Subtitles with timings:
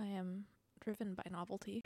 [0.00, 0.44] I am
[0.78, 1.82] driven by novelty.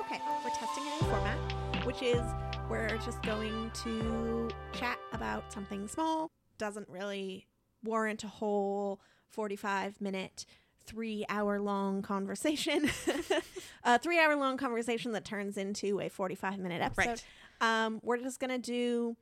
[0.00, 1.38] Okay, we're testing a new format,
[1.84, 2.20] which is
[2.68, 7.46] we're just going to chat about something small, doesn't really
[7.84, 10.46] warrant a whole 45 minute,
[10.86, 12.90] three hour long conversation.
[13.84, 17.22] a three hour long conversation that turns into a 45 minute episode.
[17.60, 17.84] Right.
[17.84, 19.16] Um, we're just going to do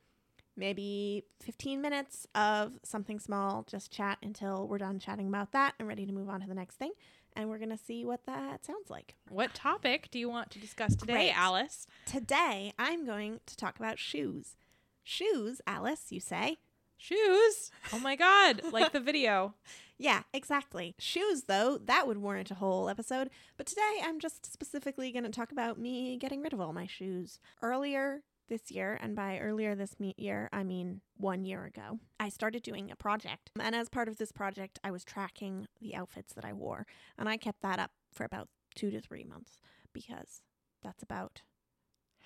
[0.55, 5.87] maybe 15 minutes of something small, just chat until we're done chatting about that and
[5.87, 6.91] ready to move on to the next thing.
[7.35, 9.15] And we're going to see what that sounds like.
[9.29, 11.37] What topic do you want to discuss today, Great.
[11.37, 11.87] Alice?
[12.05, 14.55] Today, I'm going to talk about shoes.
[15.03, 16.59] Shoes, Alice, you say?
[17.03, 17.69] Shoes.
[17.91, 19.55] Oh my god, like the video.
[19.97, 20.95] Yeah, exactly.
[20.97, 23.29] Shoes, though, that would warrant a whole episode.
[23.57, 26.87] But today, I'm just specifically going to talk about me getting rid of all my
[26.87, 27.41] shoes.
[27.61, 32.29] Earlier this year, and by earlier this me- year, I mean one year ago, I
[32.29, 33.51] started doing a project.
[33.59, 36.87] And as part of this project, I was tracking the outfits that I wore.
[37.19, 39.57] And I kept that up for about two to three months
[39.91, 40.41] because
[40.81, 41.41] that's about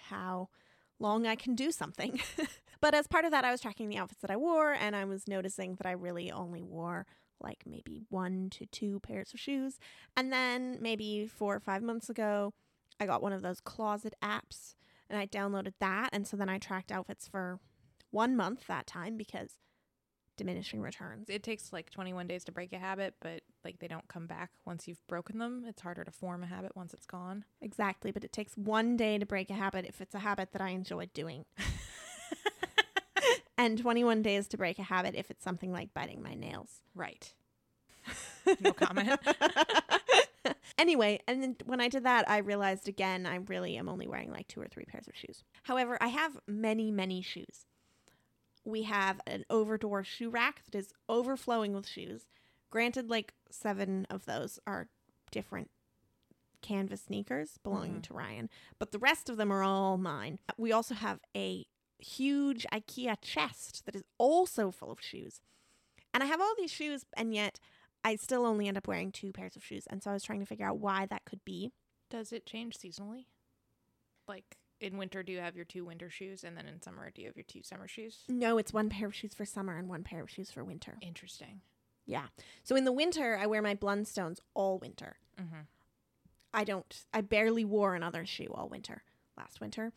[0.10, 0.50] how
[1.00, 2.20] long I can do something.
[2.82, 5.06] but as part of that, I was tracking the outfits that I wore, and I
[5.06, 7.06] was noticing that I really only wore
[7.42, 9.80] like maybe one to two pairs of shoes.
[10.16, 12.54] And then maybe four or five months ago,
[13.00, 14.76] I got one of those closet apps
[15.10, 16.10] and I downloaded that.
[16.14, 17.60] And so then I tracked outfits for
[18.12, 19.58] one month that time because
[20.38, 21.30] diminishing returns.
[21.30, 24.52] It takes like 21 days to break a habit, but like they don't come back
[24.66, 25.64] once you've broken them.
[25.68, 27.44] It's harder to form a habit once it's gone.
[27.62, 28.12] Exactly.
[28.12, 30.70] But it takes one day to break a habit if it's a habit that I
[30.70, 31.46] enjoy doing.
[33.58, 36.82] and 21 days to break a habit if it's something like biting my nails.
[36.96, 37.34] Right.
[38.62, 39.20] No comment.
[40.78, 44.32] anyway, and then when I did that, I realized again I really am only wearing
[44.32, 45.44] like two or three pairs of shoes.
[45.64, 47.66] However, I have many, many shoes.
[48.64, 52.28] We have an overdoor shoe rack that is overflowing with shoes.
[52.70, 54.88] Granted, like seven of those are
[55.32, 55.70] different
[56.62, 58.04] canvas sneakers belonging Mhm.
[58.04, 60.40] to Ryan, but the rest of them are all mine.
[60.58, 61.66] We also have a
[62.00, 65.42] huge IKEA chest that is also full of shoes.
[66.14, 67.60] And I have all these shoes, and yet
[68.04, 69.86] I still only end up wearing two pairs of shoes.
[69.90, 71.74] And so I was trying to figure out why that could be.
[72.10, 73.26] Does it change seasonally?
[74.28, 77.22] Like in winter, do you have your two winter shoes, and then in summer, do
[77.22, 78.20] you have your two summer shoes?
[78.30, 80.98] No, it's one pair of shoes for summer and one pair of shoes for winter.
[81.02, 81.62] Interesting.
[82.06, 82.28] Yeah.
[82.64, 85.18] So in the winter, I wear my Blundstones all winter.
[85.40, 85.62] Mm-hmm.
[86.54, 89.04] I don't, I barely wore another shoe all winter
[89.38, 89.92] last winter.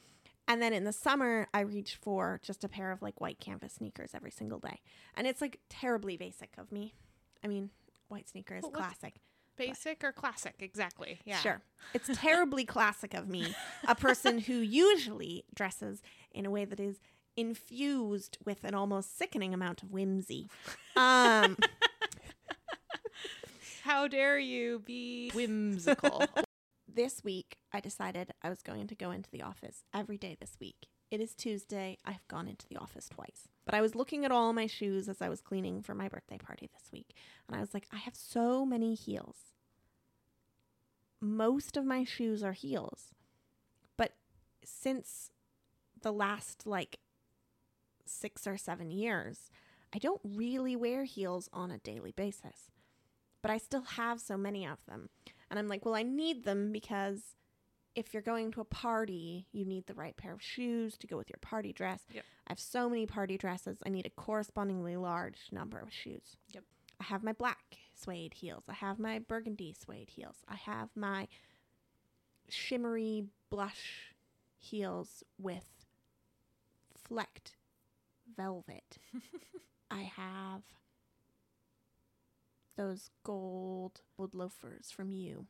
[0.48, 3.74] And then in the summer, I reach for just a pair of like white canvas
[3.74, 4.80] sneakers every single day.
[5.14, 6.94] And it's like terribly basic of me.
[7.44, 7.70] I mean,
[8.08, 9.14] white sneakers, Well, classic.
[9.56, 10.54] Basic or classic?
[10.58, 11.20] Exactly.
[11.24, 11.38] Yeah.
[11.38, 11.62] Sure.
[11.94, 13.54] It's terribly classic of me,
[13.86, 16.02] a person who usually dresses
[16.32, 16.98] in a way that is
[17.36, 20.48] infused with an almost sickening amount of whimsy.
[20.96, 21.56] Um,
[23.82, 26.24] How dare you be whimsical?
[26.94, 30.56] this week, I decided I was going to go into the office every day this
[30.60, 30.88] week.
[31.10, 31.98] It is Tuesday.
[32.04, 33.48] I've gone into the office twice.
[33.64, 36.38] But I was looking at all my shoes as I was cleaning for my birthday
[36.38, 37.14] party this week.
[37.48, 39.36] And I was like, I have so many heels.
[41.20, 43.08] Most of my shoes are heels.
[43.96, 44.12] But
[44.64, 45.30] since
[46.00, 46.98] the last like
[48.06, 49.50] six or seven years,
[49.92, 52.70] I don't really wear heels on a daily basis.
[53.42, 55.08] But I still have so many of them.
[55.50, 57.34] And I'm like, well, I need them because
[57.94, 61.16] if you're going to a party, you need the right pair of shoes to go
[61.16, 62.02] with your party dress.
[62.12, 62.24] Yep.
[62.46, 63.78] I have so many party dresses.
[63.84, 66.36] I need a correspondingly large number of shoes.
[66.52, 66.64] Yep.
[67.00, 68.64] I have my black suede heels.
[68.68, 70.36] I have my burgundy suede heels.
[70.48, 71.26] I have my
[72.48, 74.14] shimmery blush
[74.58, 75.64] heels with
[77.08, 77.56] flecked
[78.36, 78.98] velvet.
[79.90, 80.62] I have
[82.80, 85.46] those gold gold loafers from you.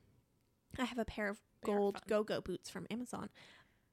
[0.79, 3.29] I have a pair of They gold go-go boots from Amazon.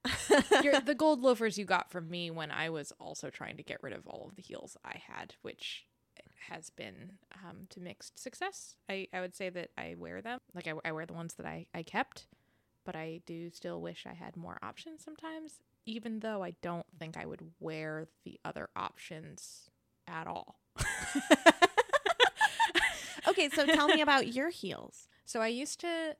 [0.28, 3.92] The gold loafers you got from me when I was also trying to get rid
[3.92, 5.86] of all of the heels I had, which
[6.48, 7.12] has been
[7.44, 8.76] um, to mixed success.
[8.88, 10.40] I, I would say that I wear them.
[10.54, 12.26] Like I, I wear the ones that I, I kept,
[12.84, 17.16] but I do still wish I had more options sometimes, even though I don't think
[17.16, 19.70] I would wear the other options
[20.06, 20.60] at all.
[23.38, 25.08] okay, so tell me about your heels.
[25.24, 26.16] So I used to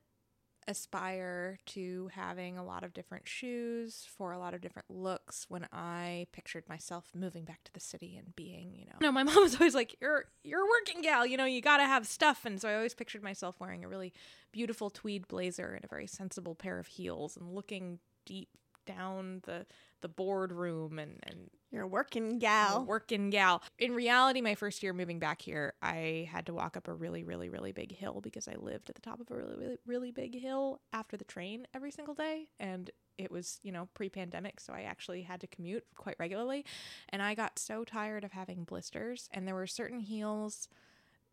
[0.67, 5.67] aspire to having a lot of different shoes for a lot of different looks when
[5.73, 8.97] I pictured myself moving back to the city and being, you know.
[9.01, 11.79] No, my mom was always like, "You're you're a working gal, you know, you got
[11.79, 14.13] to have stuff." And so I always pictured myself wearing a really
[14.53, 18.51] beautiful tweed blazer and a very sensible pair of heels and looking deep
[18.89, 19.67] down the
[20.01, 22.85] the boardroom and and You're a working a gal.
[22.85, 23.63] working gal.
[23.79, 27.23] In reality, my first year moving back here, I had to walk up a really,
[27.25, 30.11] really, really big hill because I lived at the top of a really, really, really
[30.11, 32.49] big hill after the train every single day.
[32.59, 34.61] And it was, you know, pre pandemic.
[34.61, 36.65] So I actually had to commute quite regularly.
[37.11, 39.29] And I got so tired of having blisters.
[39.33, 40.69] And there were certain heels.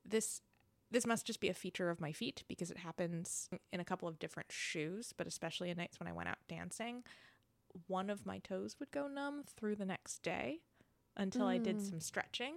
[0.03, 0.41] This.
[0.91, 4.07] This must just be a feature of my feet because it happens in a couple
[4.07, 7.03] of different shoes, but especially in nights when I went out dancing
[7.87, 10.61] one of my toes would go numb through the next day
[11.17, 11.89] until I did Mm.
[11.89, 12.55] some stretching.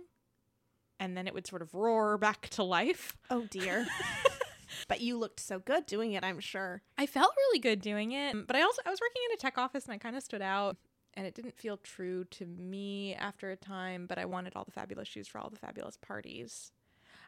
[1.01, 3.17] And then it would sort of roar back to life.
[3.31, 3.87] Oh dear.
[4.89, 6.83] but you looked so good doing it, I'm sure.
[6.97, 9.59] I felt really good doing it, but I also I was working in a tech
[9.59, 10.77] office and I kind of stood out
[11.15, 14.71] and it didn't feel true to me after a time, but I wanted all the
[14.73, 16.73] fabulous shoes for all the fabulous parties.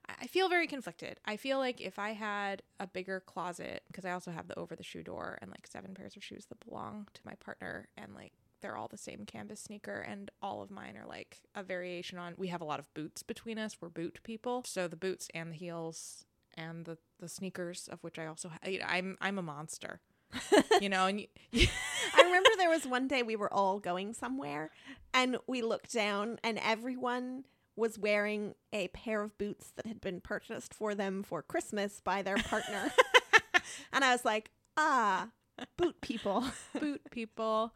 [0.08, 1.18] I- feel very conflicted.
[1.24, 4.74] I feel like if I had a bigger closet, because I also have the over
[4.76, 8.14] the shoe door and like seven pairs of shoes that belong to my partner, and
[8.14, 12.18] like they're all the same canvas sneaker, and all of mine are like a variation
[12.18, 12.34] on.
[12.36, 13.76] We have a lot of boots between us.
[13.80, 16.24] We're boot people, so the boots and the heels
[16.56, 20.00] and the the sneakers, of which I also ha- I'm I'm a monster,
[20.80, 21.28] you know, and you,
[22.14, 24.70] I remember there was one day we were all going somewhere
[25.14, 27.44] and we looked down and everyone
[27.80, 32.22] was wearing a pair of boots that had been purchased for them for Christmas by
[32.22, 32.92] their partner.
[33.92, 35.28] and I was like, ah,
[35.76, 36.44] boot people.
[36.80, 37.72] boot people.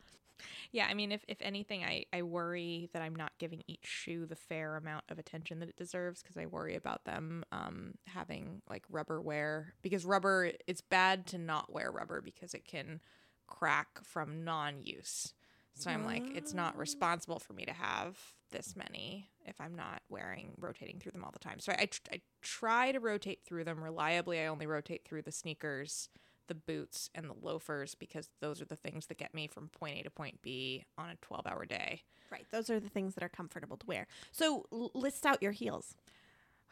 [0.73, 4.27] Yeah, I mean, if, if anything, I, I worry that I'm not giving each shoe
[4.27, 8.61] the fair amount of attention that it deserves because I worry about them um, having
[8.69, 9.75] like rubber wear.
[9.83, 13.01] Because rubber, it's bad to not wear rubber because it can
[13.47, 15.33] crack from non use.
[15.77, 16.81] So I'm like, it's not Ah.
[16.81, 18.19] responsible for me to have
[18.51, 21.59] this many if I'm not wearing, rotating through them all the time.
[21.59, 24.41] So I, I, tr- I try to rotate through them reliably.
[24.41, 26.09] I only rotate through the sneakers,
[26.47, 29.99] the boots, and the loafers because those are the things that get me from point
[29.99, 32.03] A to point B on a 12 hour day.
[32.31, 32.47] right.
[32.53, 34.07] Those are the things that are comfortable to wear.
[34.33, 35.97] So l- list out your heels.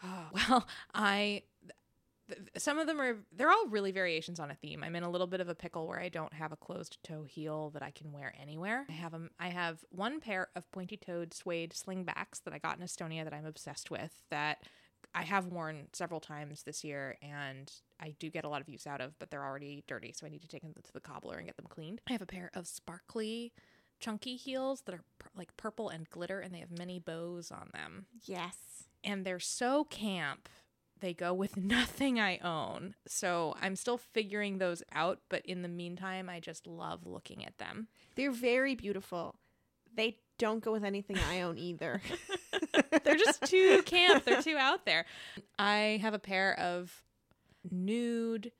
[0.02, 1.42] Oh, well, I.
[2.56, 4.82] Some of them are, they're all really variations on a theme.
[4.84, 7.24] I'm in a little bit of a pickle where I don't have a closed toe
[7.24, 8.86] heel that I can wear anywhere.
[8.88, 9.30] I have them.
[9.40, 13.32] I have one pair of pointy toed suede slingbacks that I got in Estonia that
[13.34, 14.62] I'm obsessed with that
[15.14, 17.70] I have worn several times this year and
[18.00, 20.12] I do get a lot of use out of, but they're already dirty.
[20.16, 22.00] So I need to take them to the cobbler and get them cleaned.
[22.08, 23.52] I have a pair of sparkly,
[24.00, 27.68] chunky heels that are pur- like purple and glitter and they have many bows on
[27.72, 28.56] them Yes.
[29.04, 30.48] and they're so camp.
[31.02, 32.94] They go with nothing I own.
[33.06, 37.58] So I'm still figuring those out, but in the meantime, I just love looking at
[37.58, 37.88] them.
[38.14, 39.34] They're very beautiful.
[39.94, 42.00] They don't go with anything I own either.
[43.04, 44.24] They're just too camp.
[44.24, 45.04] They're too out there.
[45.58, 47.02] I have a pair of
[47.70, 48.52] nude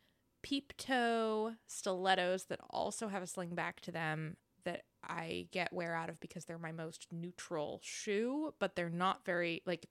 [0.43, 5.94] peep toe stilettos that also have a sling back to them that I get wear
[5.94, 9.87] out of because they're my most neutral shoe, but they're not very like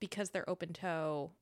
[0.00, 1.32] because they're open toe.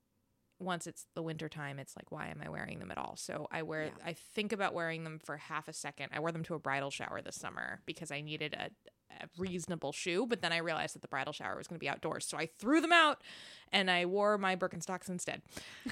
[0.62, 3.17] Once it's the winter time, it's like, why am I wearing them at all?
[3.17, 3.91] So I wear, Yeah.
[4.06, 6.11] I think about wearing them for half a second.
[6.14, 8.70] I wore them to a bridal shower this summer because I needed a,
[9.23, 11.88] a reasonable shoe, but then I realized that the bridal shower was going to be
[11.88, 12.26] outdoors.
[12.26, 13.23] So I threw them out
[13.73, 15.43] and I wore my Birkenstocks instead.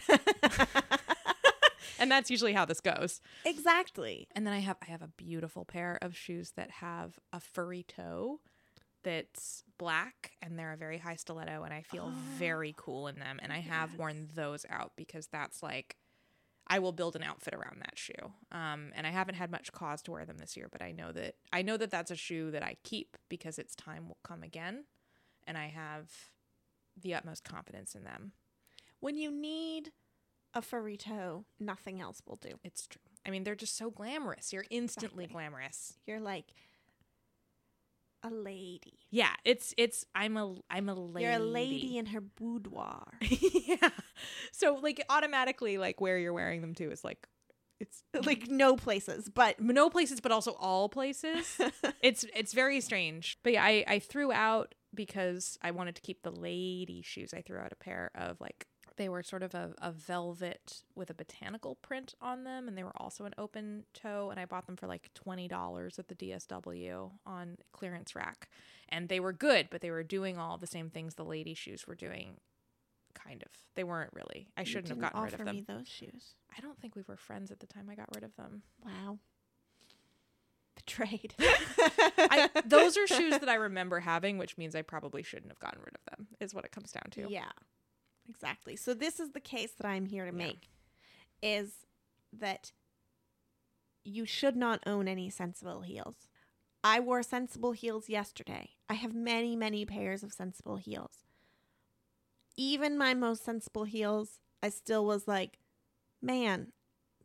[1.98, 3.20] and that's usually how this goes.
[3.44, 4.28] exactly.
[4.34, 7.82] And then I have I have a beautiful pair of shoes that have a furry
[7.82, 8.40] toe
[9.02, 13.38] that's black and they're a very high stiletto and I feel very cool in them
[13.42, 15.96] and I have worn those out because that's like
[16.66, 18.32] I will build an outfit around that shoe.
[18.52, 21.10] Um, and I haven't had much cause to wear them this year, but I know
[21.12, 24.44] that I know that that's a shoe that I keep because its time will come
[24.44, 24.84] again,
[25.48, 26.10] and I have
[27.00, 28.32] the utmost confidence in them.
[29.00, 29.90] When you need
[30.54, 32.60] a furry toe, nothing else will do.
[32.62, 33.00] It's true.
[33.26, 34.52] I mean, they're just so glamorous.
[34.52, 35.42] You're instantly Exactly.
[35.42, 35.94] glamorous.
[36.06, 36.52] You're like
[38.22, 38.98] a lady.
[39.10, 41.24] Yeah, it's it's I'm a I'm a lady.
[41.24, 43.06] You're a lady in her boudoir.
[43.20, 43.90] yeah.
[44.52, 47.26] So like automatically like where you're wearing them to is like
[47.78, 51.58] it's like no places, but no places but also all places.
[52.02, 53.38] it's it's very strange.
[53.42, 57.32] But yeah, I I threw out because I wanted to keep the lady shoes.
[57.34, 58.66] I threw out a pair of like
[59.00, 62.82] they were sort of a, a velvet with a botanical print on them and they
[62.82, 67.10] were also an open toe and I bought them for like $20 at the DSW
[67.24, 68.50] on clearance rack.
[68.90, 71.86] And they were good, but they were doing all the same things the lady shoes
[71.86, 72.36] were doing
[73.14, 73.50] kind of.
[73.74, 74.48] They weren't really.
[74.54, 75.56] I shouldn't have gotten rid of offer them.
[75.56, 76.34] me those shoes.
[76.54, 78.64] I don't think we were friends at the time I got rid of them.
[78.84, 79.18] Wow.
[80.76, 81.32] Betrayed.
[81.40, 85.80] I, those are shoes that I remember having, which means I probably shouldn't have gotten
[85.80, 86.26] rid of them.
[86.38, 87.30] Is what it comes down to.
[87.30, 87.48] Yeah.
[88.30, 88.76] Exactly.
[88.76, 90.46] So this is the case that I'm here to Yeah.
[90.46, 90.70] make
[91.42, 91.86] is
[92.32, 92.72] that
[94.04, 96.28] you should not own any sensible heels.
[96.82, 98.70] I wore sensible heels yesterday.
[98.88, 101.26] I have many, many pairs of sensible heels.
[102.56, 105.58] Even my most sensible heels, I still was like,
[106.22, 106.72] man,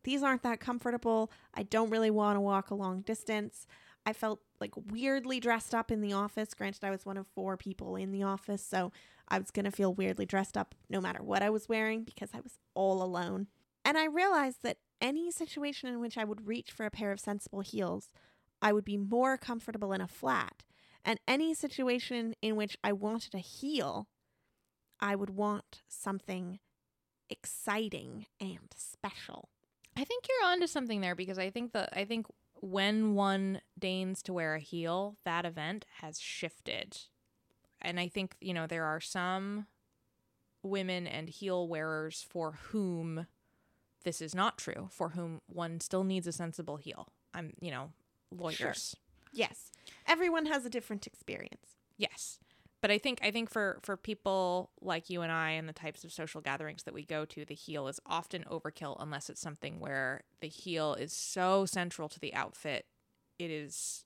[0.04, 1.32] these aren't that comfortable.
[1.54, 3.68] I don't really want to walk a long distance.
[4.06, 6.54] I felt like weirdly dressed up in the office.
[6.54, 8.92] Granted, I was one of four people in the office, so
[9.28, 12.30] I was going to feel weirdly dressed up no matter what I was wearing because
[12.34, 13.48] I was all alone.
[13.84, 17.20] And I realized that any situation in which I would reach for a pair of
[17.20, 18.10] sensible heels,
[18.62, 20.64] I would be more comfortable in a flat.
[21.04, 24.08] And any situation in which I wanted a heel,
[25.00, 26.60] I would want something
[27.30, 29.50] exciting and special.
[29.96, 34.22] I think you're onto something there because I think the I think when one deigns
[34.24, 36.98] to wear a heel, that event has shifted.
[37.82, 39.68] And I think, you know, there are some
[40.64, 43.28] women and heel wearers for whom
[44.04, 47.10] this is not true, for whom one still needs a sensible heel.
[47.34, 47.92] I'm, you know,
[48.32, 48.58] lawyers.
[48.58, 48.74] Sure.
[49.34, 49.72] Yes.
[50.08, 51.76] Everyone has a different experience.
[51.98, 52.40] Yes.
[52.82, 56.04] But I think I think for for people like you and I and the types
[56.04, 59.80] of social gatherings that we go to, the heel is often overkill unless it's something
[59.80, 62.86] where the heel is so central to the outfit,
[63.40, 64.06] it is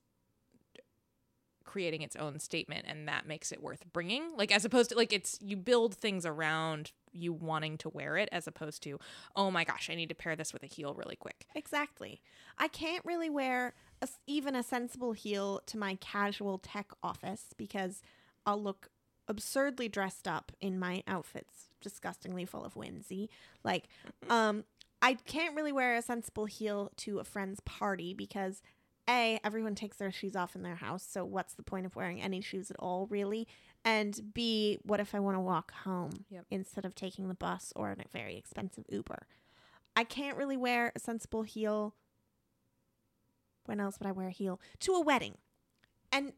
[1.69, 4.35] creating its own statement and that makes it worth bringing.
[4.35, 8.27] Like as opposed to like it's you build things around you wanting to wear it
[8.31, 8.99] as opposed to,
[9.35, 12.21] "Oh my gosh, I need to pair this with a heel really quick." Exactly.
[12.57, 18.01] I can't really wear a, even a sensible heel to my casual tech office because
[18.47, 18.89] I'll look
[19.27, 23.29] absurdly dressed up in my outfits, disgustingly full of whimsy.
[23.63, 23.89] Like,
[24.27, 24.63] um,
[25.03, 28.63] I can't really wear a sensible heel to a friend's party because
[29.09, 32.21] a everyone takes their shoes off in their house, so what's the point of wearing
[32.21, 33.47] any shoes at all, really?
[33.83, 36.45] And b what if I want to walk home Yep.
[36.51, 39.25] instead of taking the bus or a very expensive Uber?
[39.95, 41.95] I can't really wear a sensible heel.
[43.65, 45.37] When else would I wear a heel to a wedding?
[46.11, 46.33] And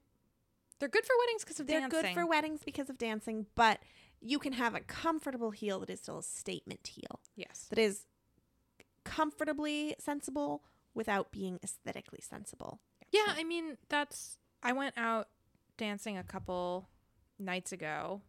[0.80, 2.02] They're good for weddings because of they're dancing.
[2.02, 3.80] good for weddings because of dancing, but
[4.20, 7.66] you can have a comfortable heel that is still a statement heel yes.
[7.70, 8.06] that is
[9.04, 10.64] comfortably sensible
[10.94, 12.80] without being aesthetically sensible.
[13.12, 15.28] Yeah, I mean, that's I went out
[15.78, 16.88] dancing a couple
[17.40, 18.22] nights ago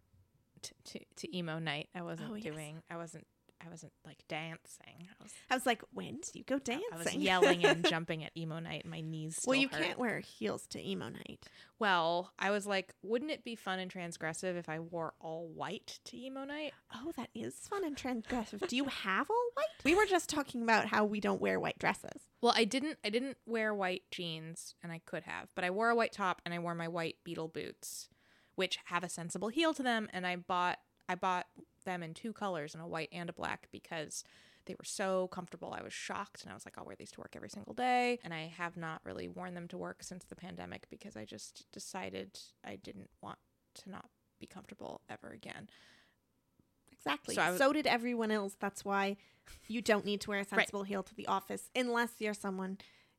[0.62, 1.88] to to, to emo night.
[1.94, 2.44] I wasn't Oh, yes.
[2.44, 3.26] doing I wasn't
[3.64, 5.06] I wasn't like dancing.
[5.08, 6.84] I was I was like, when did you go dancing?
[6.92, 9.80] I was yelling and jumping at emo night my knees still well, you hurt.
[9.82, 11.46] can't wear heels to emo night.
[11.78, 16.00] Well, I was like, wouldn't it be fun and transgressive if I wore all white
[16.06, 16.72] to emo night?
[16.92, 18.66] Oh, that is fun and transgressive.
[18.66, 19.66] Do you have all white?
[19.84, 22.21] We were just talking about how we don't wear white dresses.
[22.42, 25.90] Well, I didn't I didn't wear white jeans and I could have, but I wore
[25.90, 28.08] a white top and I wore my white Beatle boots,
[28.56, 31.46] which have a sensible heel to them and I bought I bought
[31.84, 34.24] them in two colors, in a white and a black because
[34.66, 35.72] they were so comfortable.
[35.76, 38.18] I was shocked and I was like, I'll wear these to work every single day.
[38.24, 41.66] And I have not really worn them to work since the pandemic because I just
[41.72, 43.38] decided I didn't want
[43.82, 44.06] to not
[44.40, 45.68] be comfortable ever again.
[47.04, 47.34] Exactly.
[47.34, 48.56] So So, did everyone else.
[48.58, 49.16] That's why
[49.68, 52.78] you don't need to wear a sensible heel to the office unless you're someone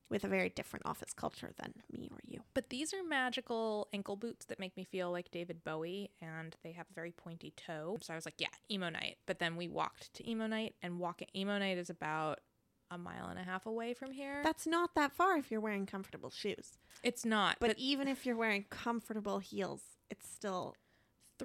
[0.10, 2.42] with a very different office culture than me or you.
[2.54, 6.72] But these are magical ankle boots that make me feel like David Bowie, and they
[6.74, 7.98] have a very pointy toe.
[8.02, 9.18] So I was like, yeah, emo night.
[9.25, 12.42] But then we walked to emo night, and walking emo night is about
[12.92, 14.42] a mile and a half away from here.
[14.44, 16.74] That's not that far if you're wearing comfortable shoes.
[17.02, 20.75] it's not, But, but, even if you're wearing comfortable heels, it's still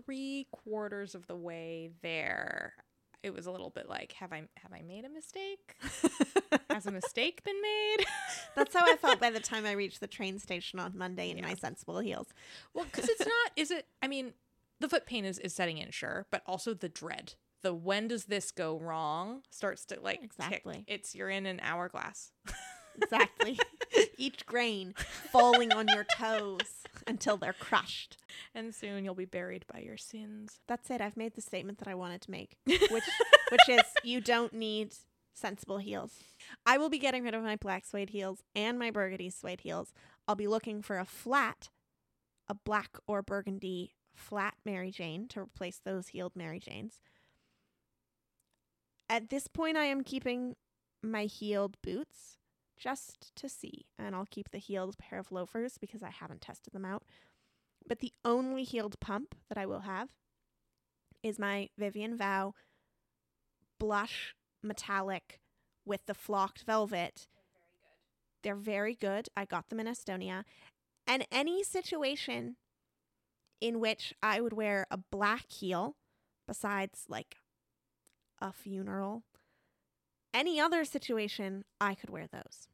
[0.00, 2.72] three quarters of the way there,
[3.22, 5.74] it was a little bit like, have I have I made a mistake?
[6.70, 8.06] Has a mistake been made?
[8.54, 11.38] That's how I felt by the time I reached the train station on Monday in
[11.38, 11.46] Yeah.
[11.46, 12.28] my sensible heels.
[12.74, 13.52] Well, because it's not.
[13.56, 13.86] Is it?
[14.02, 14.34] I mean,
[14.78, 17.34] the foot pain is is setting in, sure, but also the dread.
[17.62, 20.30] The when does this go wrong starts to like tick.
[20.38, 20.84] Exactly.
[20.86, 22.30] It's you're in an hourglass.
[23.02, 23.58] Exactly.
[24.18, 24.94] Each grain
[25.32, 28.16] falling on your toes until they're crushed.
[28.54, 30.60] and soon you'll be buried by your sins.
[30.66, 31.00] That's it.
[31.00, 32.88] I've made the statement that I wanted to make, which
[33.50, 34.94] which is you don't need
[35.34, 36.12] sensible heels.
[36.66, 39.92] I will be getting rid of my black suede heels and my burgundy suede heels.
[40.26, 41.70] I'll be looking for a flat,
[42.48, 47.00] a black or burgundy flat Mary Jane to replace those heeled Mary Janes.
[49.08, 50.56] At this point, I am keeping
[51.02, 52.36] my heeled boots
[52.78, 56.72] just to see, and I'll keep the heeled pair of loafers because I haven't tested
[56.72, 57.04] them out.
[57.86, 60.08] But the only heeled pump that I will have
[61.22, 62.54] is my Vivian Vow
[63.78, 65.40] blush metallic
[65.84, 67.26] with the flocked velvet.
[68.42, 69.28] They're very good.
[69.36, 70.44] I got them in Estonia.
[71.06, 72.56] And any situation
[73.60, 75.96] in which I would wear a black heel,
[76.46, 77.36] besides like
[78.40, 79.24] a funeral,
[80.34, 82.68] any other situation, I could wear those.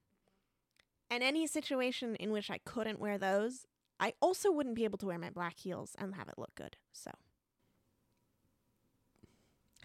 [1.11, 3.67] And any situation in which I couldn't wear those,
[4.01, 6.77] I also wouldn't be able to wear my black heels and have it look good.
[6.93, 7.13] So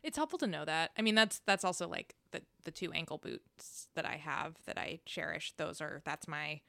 [0.01, 0.91] It's helpful to know that.
[0.97, 4.77] I mean, that's that's also like the the two ankle boots that I have that
[4.77, 5.53] I cherish.
[5.57, 6.61] Those are that's my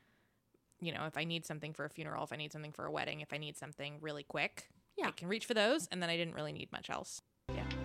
[0.82, 2.90] you know, if I need something for a funeral, if I need something for a
[2.90, 5.08] wedding, if I need something really quick, Yeah.
[5.08, 7.20] I can reach for those and then I didn't really need much else.
[7.54, 7.79] Yeah, it's a system.